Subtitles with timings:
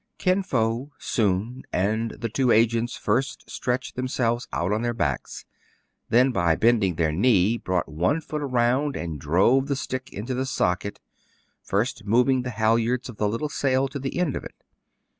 [0.17, 5.45] Kin Fo, Soun, and the two agents first stretched themselves out on their backs;
[6.09, 10.47] then, by bending their knee, brought one foot round, and drove the stick into the
[10.47, 10.99] socket,
[11.61, 14.55] first moving the halyards of the little sail to the end of it.